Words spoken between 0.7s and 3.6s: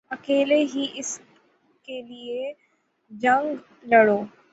ہی اس کیلئے جنگ